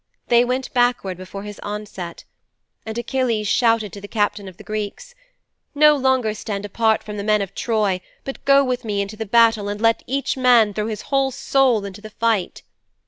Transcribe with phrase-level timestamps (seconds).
[0.29, 2.23] They went backward before his onset.
[2.87, 5.13] And Achilles shouted to the captains of the Greeks,
[5.75, 9.27] "No longer stand apart from the men of Troy, but go with me into the
[9.27, 12.63] battle and let each man throw his whole soul into the fight."'